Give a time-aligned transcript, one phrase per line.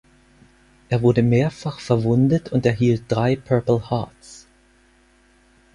[0.89, 4.47] Er wurde mehrfach verwundet und erhielt drei Purple Hearts.